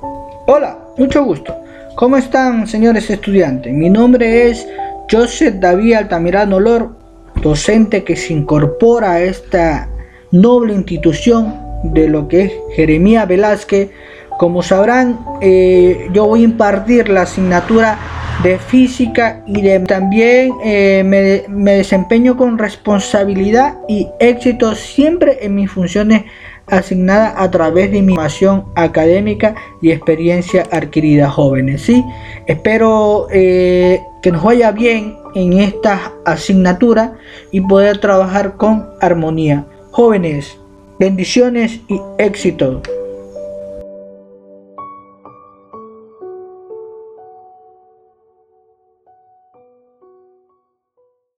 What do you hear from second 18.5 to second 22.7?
física y de, también eh, me, me desempeño con